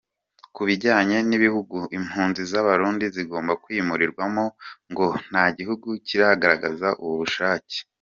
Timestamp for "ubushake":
7.07-7.77